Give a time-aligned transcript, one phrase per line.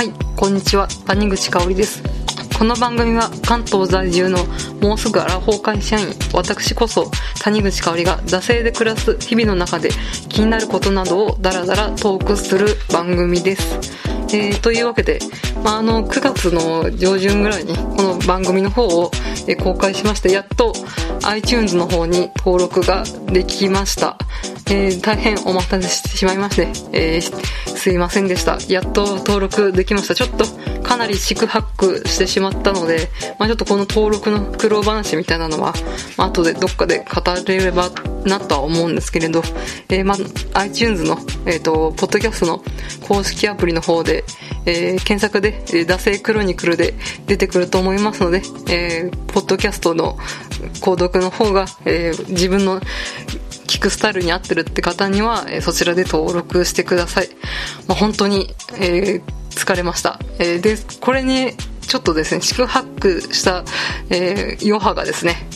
[0.00, 0.88] はいこんにちは。
[1.04, 2.02] 谷口香織です。
[2.58, 4.38] この番組は関東在住の
[4.80, 7.10] もうすぐアラフォー会社員私こそ
[7.42, 9.90] 谷口香織が惰性で暮らす日々の中で
[10.30, 14.00] 気になることなどをダラダラトークする番組です。
[14.34, 15.18] えー、というわけで、
[15.62, 19.10] まあ、あの9月の上旬ぐらいにこの番組の方を、
[19.46, 20.72] え公開しましてやっと
[21.24, 24.16] iTunes の方に登録ができました。
[24.70, 28.58] えー、大変お待たせしてしまいまして、えー、すいませんでした。
[28.68, 30.14] やっと登録できました。
[30.14, 30.44] ちょっと
[30.82, 35.72] かなり四苦八苦してしまったので、まあ、ちょっとこの登録の苦労話みたいなのは、
[36.18, 37.88] まあ、後でどっかで語れれば
[38.26, 39.42] なとは思うんですけれど、
[39.88, 41.16] えー、まあ、iTunes の、
[41.46, 42.62] えっ、ー、と、ポッドキャストの
[43.00, 44.24] 公式アプリの方で、
[44.66, 46.92] えー、検索で、えー、惰性クロニクルで
[47.26, 50.18] 出てくると思いますので、えー、ポッドキャストの
[50.82, 52.78] 購読の方が、えー、自分の
[53.80, 57.28] 聞くスタイルに合ってるって方には、えそちらで登録してください。
[57.88, 60.20] まあ、本当に、えー、疲れました。
[60.38, 63.64] えー、で、これに、ちょっとですね、宿泊した、
[64.10, 65.48] えー、余波がですね、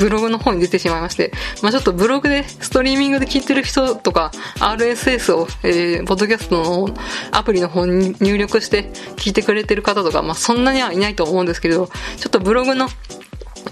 [0.00, 1.30] ブログの方に出てしまいまして、
[1.62, 6.88] まあ、ちょっとブログでストリーミングで聞いてる人とか RSS を、えー、ポッドキャストの
[7.30, 11.86] アプリの方に入力して聞いてくれてる方とか、まあ、そんなにはいないと思うんですけれど、
[12.16, 12.88] ちょっとブログの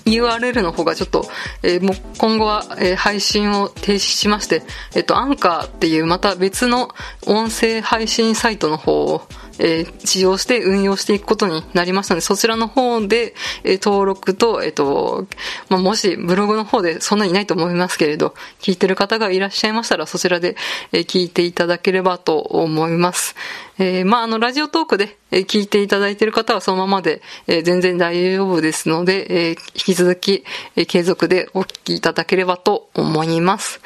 [0.04, 1.28] URL の方がちょっと、
[1.62, 4.62] えー、もう今後は、えー、配信を停止しまして、
[4.94, 6.88] えっ、と、アンカーっていうまた別の
[7.26, 9.26] 音声配信サイトの方を、
[9.58, 15.26] えー、使用して運用していくことになりましたので、そちらの方で、えー、登録と、えっ、ー、と、
[15.68, 20.56] まあ、もしブログの方でそんなにないと思いますけれど、聞いてる方がいらっしゃいましたら、そちらで、
[20.92, 23.34] えー、聞いていただければと思います。
[23.78, 30.44] えー、まあ、あの、ラジオトークで、え聞いていただいている方はそのままで、えー、全然大丈夫ですので、え、引き続き、
[30.76, 33.80] え継続でお聞きいただければと思います。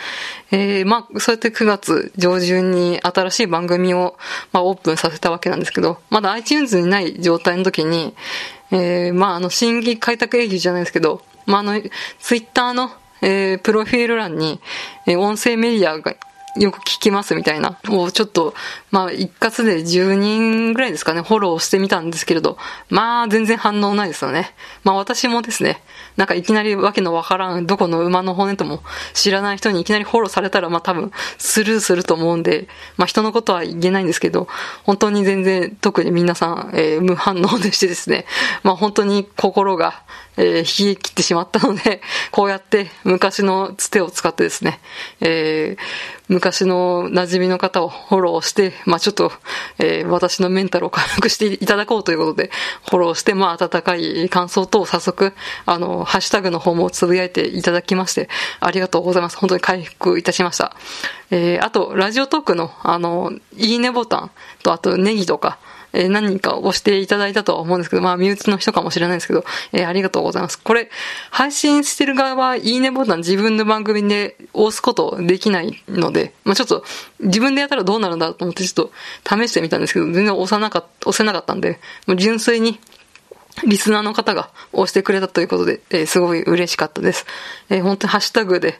[0.51, 4.17] えまあ、そうやって9月上旬に新しい番組を、
[4.53, 8.15] まあ、オープンさせたわけなんですけど、まだ iTunes にない状態の時に、
[8.73, 11.81] えまあ、あの、新規開拓営業じゃないですけど、まあ、あの、
[12.19, 12.91] Twitter の、
[13.23, 14.61] え、プロフィール欄に、
[15.07, 16.15] え、音声メディアが
[16.59, 18.55] よく聞きますみたいな、もうちょっと、
[18.91, 22.59] まあ一括で10人ぐらいですかね、フォローしてみたんですけれど、
[22.89, 24.55] まあ全然反応ないですよね。
[24.85, 25.83] まあ私もですね、
[26.17, 34.49] なんかいきなりわけのわからん、どこの馬の骨とも知らない人にいきなりフォローされたら、まあ多分スルーすると思うんで、まあ人のことは言えないんですけど、
[34.85, 38.27] 本当に全然特に皆さん、えー、無反応でしてですね、
[38.63, 40.03] まあ本当に心が、
[40.37, 44.81] えー、冷え切ってしまったので、 こうやって昔のつてを使ってですね、
[45.21, 45.83] えー、
[46.29, 49.33] 昔の馴染みの方をフォローして、まあちょっと、
[49.79, 52.51] えー、私のメンタルを回復していただこうということで、
[52.89, 55.33] フォローして、まあ温かい感想等を早速、
[55.65, 58.29] あの、ハッシュタグの方もつぶやいていただきまして、
[58.61, 59.37] ありがとうございます。
[59.39, 60.77] 本当に回復いたしました。
[61.31, 64.31] えー、あと、ラジオトークの、あの、いいねボタン
[64.63, 65.59] と、あとネギとか、
[65.97, 70.61] え何人か押していただいたとは思うんですけど、まあ、身内の人かもしれないですけど、え、ありがとうございます。
[70.61, 70.91] これ、
[71.31, 76.85] 配信してる側は、いいねボタン自分の番組で押すことできないので、まあ、ちょっと、
[77.21, 78.91] 自分でやったらどうなるんだと思ってちょっ
[79.25, 82.79] と試してみたんですけど、全然押さなかった、押せなかったんで、もう純粋に、
[83.65, 87.25] リスナーの方が押してくれたということで、えー、すごい嬉しかったです。
[87.71, 88.79] えー、本当にハッシュタグで、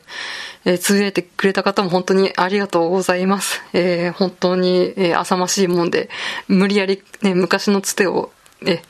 [0.65, 3.63] えー、つぶやいてくれた方も本当にありがとうございます。
[3.73, 6.11] えー、本当に、えー、浅ましいもんで、
[6.49, 8.33] 無理やり、ね、昔のつてを、
[8.67, 8.83] え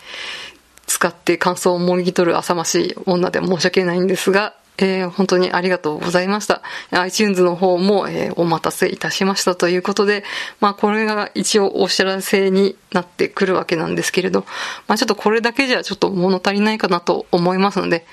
[0.86, 6.62] 使って感想をもぎ取る浅ましい女で申し訳ないんですが、えー、本当にありがとうございました。
[6.91, 10.25] iTunes の方も、えー、お待たせいたしましたということで、
[10.60, 14.44] まあこれが一応お知らせになってくるわけなんですけれど、
[14.86, 18.06] まあちょっとこれだけじゃちょっと物足りないかなと思いますので、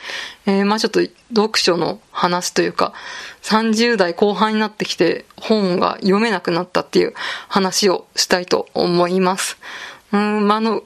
[0.45, 2.93] えー、まあちょっと読書の話というか、
[3.43, 7.13] 30代後半になってきて本が読めなくなったっていう
[7.49, 9.57] 話をしたいと思います。
[10.13, 10.83] うん、まあの、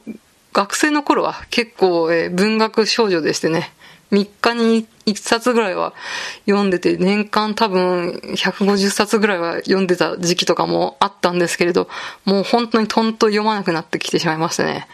[0.54, 3.74] 学生の頃は結構、え、文学少女でしてね、
[4.12, 5.94] 3日に1冊ぐらいは
[6.45, 11.88] 読んでて、年間多分150冊ぐらいは読んでた時期とかもあったんですけれど、
[12.25, 14.88] もう本当にとんと読まなくなってきてしまいましたね。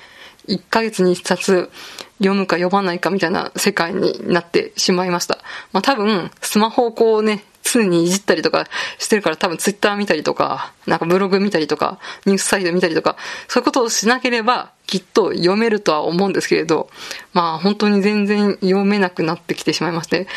[0.47, 1.71] 1ヶ月に1冊
[2.17, 5.39] 読むか読まないかみたいな世界になってしまいました。
[5.71, 8.67] まあ多分、スマホをこうね、常にいじったりとか
[8.99, 13.15] してるから多分ツイッター見たりとか、なんかブログ見たりとか、ニュースサイト見たりとか、
[13.47, 16.89] そういうことをしなければきっと読めるとは思うんですけれど、
[17.33, 20.27] まあ本当に全然読めなくなってきてしまいまして、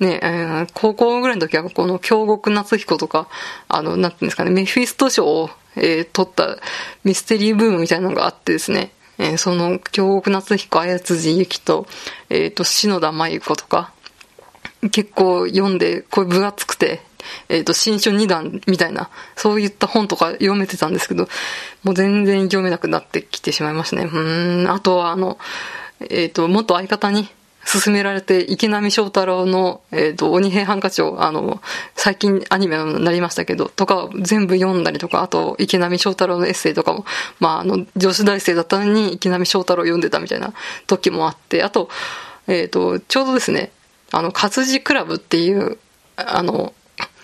[0.00, 3.28] ね、えー、高校ぐらいの時はこの京極夏彦とか、
[3.68, 6.58] あの、なんていうんですかね、メフィスト賞を、えー、取った
[7.04, 11.86] ミステリーブームみたいなのがあってですね、えー、その京極夏彦、綾辻ゆきと、
[12.28, 13.92] えっ、ー、と、篠田真由子とか、
[14.90, 17.00] 結構読んで、こう分厚くて、
[17.48, 21.28] えっ、ー、と、新書2段みたいな、そういった本とか読めてたんですけど、
[21.82, 24.04] もう全然読めなくなってきてしまいましたね。
[24.04, 25.38] うん、あとはあの、
[26.00, 27.28] えっ、ー、と、元相方に、
[27.64, 31.60] 勧められて、池波正太郎の、えっ、ー、と、鬼平犯科帳、あの、
[31.94, 37.06] 最近アニメになりましたけど、とか、全部読んだりとか、あと、池波正太郎のエッセイとかも、
[37.40, 40.52] まあ、あの、女子大生だったのに、池波正太郎読んでたみたいな
[40.86, 41.88] 時もあって、あと、
[42.46, 43.72] えっ、ー、と、ちょうどですね、
[44.16, 45.78] あの、活字クラブっていう、
[46.16, 46.72] あの、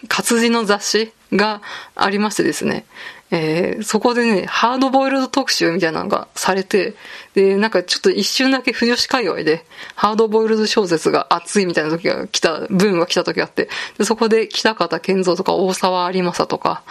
[0.08, 1.62] 活字の雑誌が
[1.94, 2.84] ありましてですね、
[3.32, 6.94] えー、そこでね、ハードボイルド特集みたいなのがされて、
[7.34, 13.68] で、なんかちょっと一瞬だけ不女子界隈で、ハードボイルド小説が熱いみたいな時が来た、ブームが来た時があって、
[13.98, 16.82] でそこで北方健三とか大沢有正とか、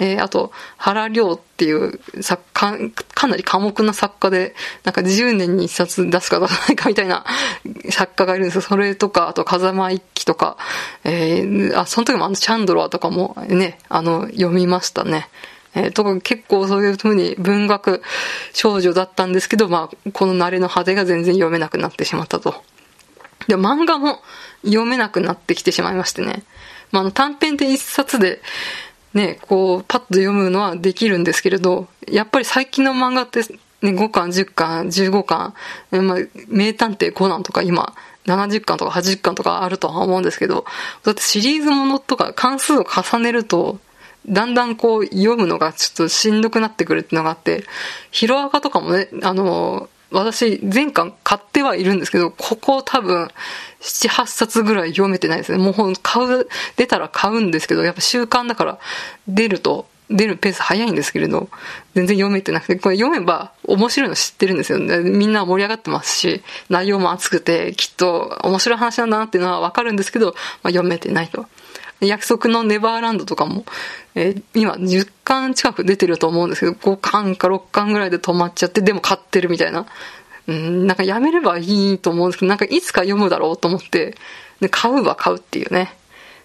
[0.00, 7.24] えー、あと、原良っていう作家、かなり寡黙な作家で、なんか10年に一冊出すか出さないかみたいな
[7.90, 8.60] 作家がいるんですよ。
[8.62, 10.56] それとか、あと風間一輝とか、
[11.04, 15.28] えー、あ、その時もあのチャンドラーとかもね、あの、読みましたね。
[15.74, 18.00] えー、と結構そういう風に文学
[18.52, 22.62] 少女だったんですけど、まあ、この慣れの果てが全然読めなくなってしまったと。
[23.48, 24.20] で、漫画も
[24.64, 26.44] 読めなくなってきてしまいましてね。
[26.92, 28.40] まあ、あの短編で一冊で、
[29.14, 35.54] ね、こう、パッと読むのはできるんですけれど、やっぱり最近の漫画って、ね、5巻、10巻、15巻、
[35.90, 37.94] まあ、名探偵コナンとか今、
[38.26, 40.64] 70巻とか80巻とかあるとは思うんですけど、
[41.02, 43.78] だってシリーズものとか関数を重ねると、
[44.26, 47.64] だんだんこう読むのがちょっとしんどくなってくるっていうのがあって、
[48.10, 53.30] ヒロアカとかもね、あの、私前巻買ってはいるんですけど、ここ多分
[53.80, 55.58] 7、8冊ぐらい読めてないですね。
[55.58, 58.78] もう買う、出たら買うんですけど、やっぱ習慣だから
[59.28, 61.48] 出ると、出るペース早いんですけれど、
[61.94, 64.78] 全然読めてなくて、これ読めば面白いの知ってるんですよ。
[64.78, 71.46] ねみんな盛り上がってますし、内容も熱くて、きっと面白い話なんだなっていうのはわかるんですけど、まあ、読めてないと。
[72.00, 73.64] 約束のネバーランドとかも、
[74.14, 79.86] えー、今10巻近く出てると思うんですけど、5巻か6巻ぐらいで止まっちゃって、でも買ってるみたいな。
[80.46, 84.16] うん、なんかやめればいいと思うんですけど、なんかいつか読むだろうと思って、
[84.60, 85.96] で買うは買うっていうね。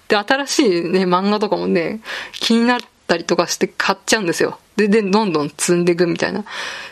[0.08, 2.00] で、新しいね、漫画とかもね、
[2.32, 4.60] 気になってたりとかして買っちゃうんですよ。
[4.78, 6.46] で、で、どんどん積んでいくみたいな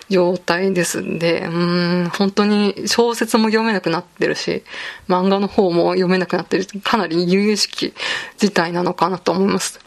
[0.09, 4.63] 状態ですんで、うん、本当に小説も読めなくなってるし、
[5.07, 6.65] 漫画の方も読めなくなってる。
[6.81, 7.93] かなり有意識
[8.37, 9.79] 事態なのかなと思います。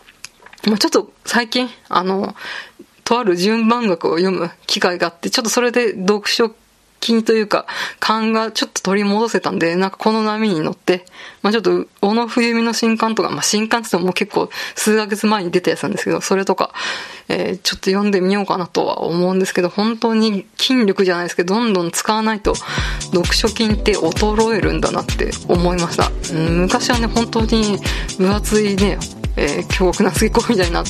[0.66, 2.34] まあ、ちょっと最近、あの、
[3.04, 6.54] とある順番学を読む機会があって、ちょっとそれで読書
[7.02, 7.66] 筋というか、
[7.98, 11.04] 勘がちょっと取り戻せたんで、なんかこの波に乗って、
[11.42, 16.72] まあちょっと、小野冬美の新刊とか、まあ新刊って言ってももう結構数ヶ月前に出たやつなんですけど、それとか、
[17.28, 26.10] えー、ちょっと読んでみようかなとは思うんですけど、本当に筋力じゃないですけど、どんどん使わないと、読書筋って衰えるんだなって思いました。
[26.34, 27.78] うん、昔はね、本当に
[28.18, 28.98] 分厚いね、
[29.36, 30.84] えー、京極夏彦みたいな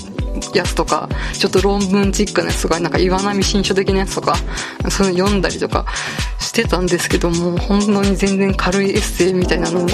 [0.54, 4.36] やつとか、ちょっと論文チックなやつとか、なんか岩波新書的なやつとか、
[4.88, 5.86] そういうの読んだりとか
[6.38, 9.86] してたんですけども、本当に全然軽いエッセイみたいなの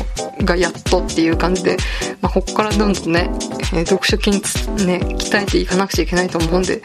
[0.45, 1.77] がやっとっていう感じで、
[2.21, 3.31] まあ、ここからどんどんね、
[3.75, 4.31] え、読書筋
[4.87, 6.83] ね、鍛えていかなくちゃいけないと思うんで、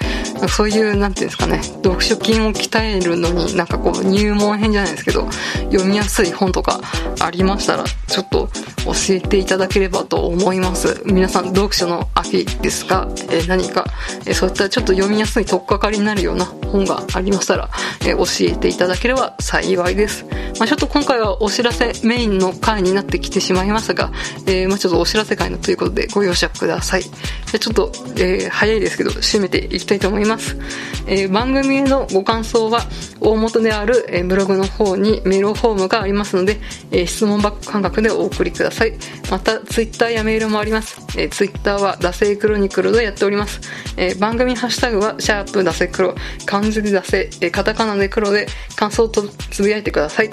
[0.50, 5.30] そういう、なんていうんですかね、読書筋を鍛えるのになんかこう入門編じゃないですけど、
[5.72, 6.82] 読みやすい本とか
[7.20, 8.50] ありましたら、ちょっと
[8.86, 11.02] 教えていただければと思います。
[11.06, 13.86] 皆さん読書の秋ですが、え、何か、
[14.26, 17.70] えー、そういったちょっと読みやすい取っかかりになるような本がありましたら、
[18.02, 20.26] えー、教えていただければ幸いです。
[20.60, 24.12] まあ、ちょっと今回はお知らせメインの回になってきてしまいましたが、
[24.46, 27.04] えー、まあちょっとお知らせ回のということでご容赦ください。
[27.04, 30.58] じゃちょっと、えー、早いですけど、締めていきたいと思います。
[31.08, 32.82] えー、番組へのご感想は、
[33.20, 36.60] 大元である、えー、ブログの方にメールフォームがありますので、
[36.92, 38.94] えー、質問バック感覚でお送りください。
[39.30, 41.02] また、ツイッターやメールもあります。
[41.18, 43.31] えー、ツイッターは、ダセイクロニクルでやっております。
[43.98, 50.30] えー、番組ハッシュタグは、シャープダセクロ、漢字でダセ、えー、カタカナで黒で感想とつぶやいてください。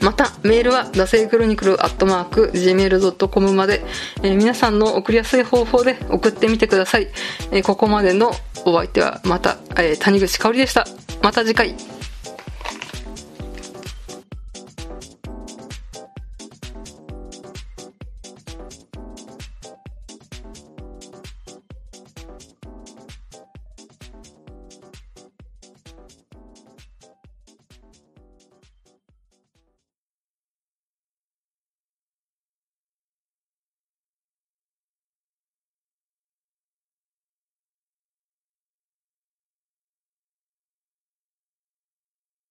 [0.00, 3.84] また、メールは、ダセイクロニクルアットマーク、gmail.com まで、
[4.22, 7.08] えー、皆さんの送りやすい方法で送ってみてください。
[7.50, 8.30] えー、ここまでの
[8.64, 10.86] お相手は、また、えー、谷口香織でした。
[11.22, 11.97] また次回。